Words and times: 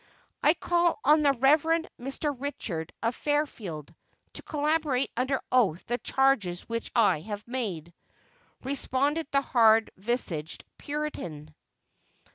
"I 0.41 0.55
call 0.55 0.99
on 1.03 1.21
the 1.21 1.33
Rev. 1.33 1.61
Mr. 1.99 2.35
Richard, 2.35 2.91
of 3.03 3.15
Fairfield, 3.15 3.93
to 4.33 4.41
corroborate 4.41 5.11
under 5.15 5.39
oath 5.51 5.85
the 5.85 5.99
charges 5.99 6.61
which 6.63 6.91
I 6.95 7.19
have 7.19 7.47
made," 7.47 7.93
responded 8.63 9.27
the 9.31 9.41
hard 9.43 9.91
visaged 9.97 10.65
Puritan. 10.79 11.53